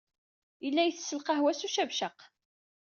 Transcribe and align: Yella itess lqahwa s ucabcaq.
Yella 0.63 0.83
itess 0.85 1.09
lqahwa 1.17 1.51
s 1.53 1.61
ucabcaq. 1.67 2.19